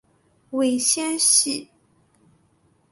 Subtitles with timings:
[0.49, 1.69] 尾纤细。